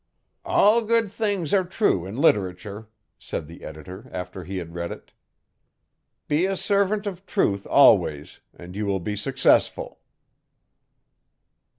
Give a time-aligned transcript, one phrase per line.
[0.43, 5.11] 'All good things are true in literature,' said the editor after he had read it.
[6.27, 9.99] 'Be a servant of Truth always and you will be successful.'